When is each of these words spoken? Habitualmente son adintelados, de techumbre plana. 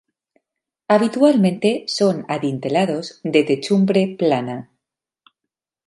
Habitualmente 0.87 1.83
son 1.87 2.25
adintelados, 2.27 3.19
de 3.23 3.43
techumbre 3.43 4.15
plana. 4.17 4.71